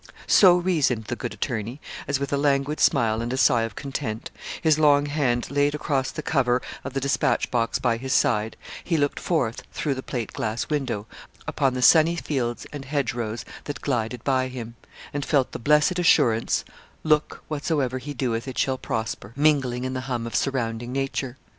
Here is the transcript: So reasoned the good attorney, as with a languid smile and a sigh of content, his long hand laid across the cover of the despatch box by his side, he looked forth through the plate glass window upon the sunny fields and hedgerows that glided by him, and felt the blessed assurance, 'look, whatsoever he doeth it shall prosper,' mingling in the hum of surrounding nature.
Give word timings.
So 0.25 0.57
reasoned 0.57 1.03
the 1.05 1.15
good 1.15 1.31
attorney, 1.35 1.79
as 2.07 2.19
with 2.19 2.33
a 2.33 2.37
languid 2.37 2.79
smile 2.79 3.21
and 3.21 3.31
a 3.31 3.37
sigh 3.37 3.61
of 3.61 3.75
content, 3.75 4.31
his 4.59 4.79
long 4.79 5.05
hand 5.05 5.51
laid 5.51 5.75
across 5.75 6.09
the 6.09 6.23
cover 6.23 6.59
of 6.83 6.93
the 6.95 6.99
despatch 6.99 7.51
box 7.51 7.77
by 7.77 7.97
his 7.97 8.11
side, 8.11 8.57
he 8.83 8.97
looked 8.97 9.19
forth 9.19 9.61
through 9.73 9.93
the 9.93 10.01
plate 10.01 10.33
glass 10.33 10.69
window 10.71 11.05
upon 11.45 11.75
the 11.75 11.83
sunny 11.83 12.15
fields 12.15 12.65
and 12.73 12.85
hedgerows 12.85 13.45
that 13.65 13.81
glided 13.81 14.23
by 14.23 14.47
him, 14.47 14.73
and 15.13 15.23
felt 15.23 15.51
the 15.51 15.59
blessed 15.59 15.99
assurance, 15.99 16.65
'look, 17.03 17.43
whatsoever 17.47 17.99
he 17.99 18.15
doeth 18.15 18.47
it 18.47 18.57
shall 18.57 18.79
prosper,' 18.79 19.33
mingling 19.35 19.83
in 19.83 19.93
the 19.93 20.01
hum 20.09 20.25
of 20.25 20.33
surrounding 20.35 20.91
nature. 20.91 21.37